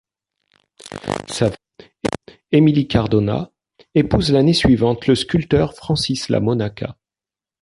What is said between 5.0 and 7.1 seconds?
le sculpteur Francis La Monaca.